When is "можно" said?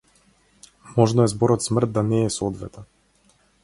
0.97-1.23